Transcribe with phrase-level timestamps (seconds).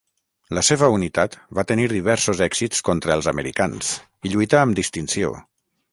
[0.57, 3.95] La seva unitat va tenir diversos èxits contra els americans
[4.27, 5.35] i lluità amb distinció.